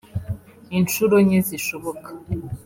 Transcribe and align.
Inshuro 0.77 1.15
nke 1.25 1.39
zishoboka 1.47 2.09